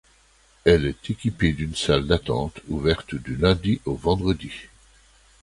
Elle 0.65 0.87
est 0.87 1.11
équipée 1.11 1.53
d'une 1.53 1.75
salle 1.75 2.07
d'attente 2.07 2.59
ouverte 2.69 3.13
du 3.13 3.35
lundi 3.35 3.81
au 3.85 3.93
vendredi. 3.93 4.49